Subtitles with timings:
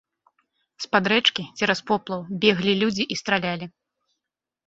[0.85, 3.65] З-пад рэчкі, цераз поплаў, беглі людзі і стралялі.